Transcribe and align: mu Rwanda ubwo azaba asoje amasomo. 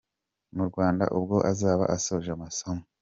mu 0.55 0.63
Rwanda 0.69 1.03
ubwo 1.17 1.35
azaba 1.51 1.83
asoje 1.95 2.29
amasomo. 2.37 2.83